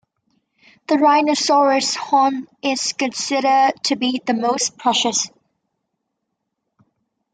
[0.87, 5.29] The rhinoceros horn is considered to be the most precious.